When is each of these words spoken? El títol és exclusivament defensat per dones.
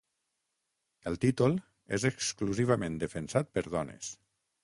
El 1.11 1.17
títol 1.25 1.53
és 1.99 2.07
exclusivament 2.09 2.97
defensat 3.05 3.53
per 3.59 3.67
dones. 3.69 4.13